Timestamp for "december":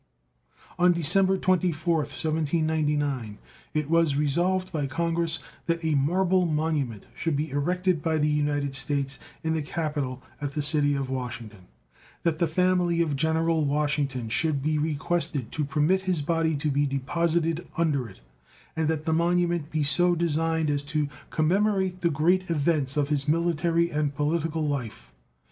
0.93-1.37